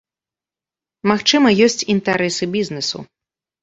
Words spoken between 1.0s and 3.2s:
Магчыма, ёсць інтарэсы бізнэсу.